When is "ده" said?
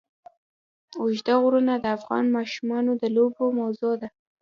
4.01-4.09